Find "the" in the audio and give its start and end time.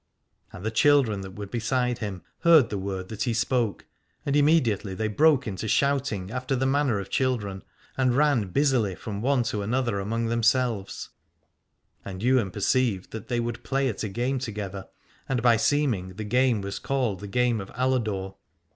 0.65-0.71, 2.71-2.77, 6.55-6.65, 16.15-16.23, 17.19-17.27